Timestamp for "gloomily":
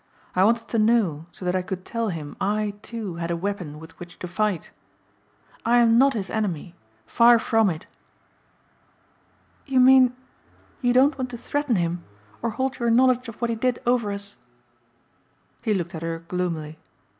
16.27-16.79